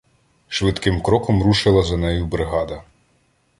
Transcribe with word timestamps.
Швидким 0.47 1.01
кроком 1.01 1.43
рушила 1.43 1.83
за 1.83 1.97
нею 1.97 2.25
бригада. 2.25 2.83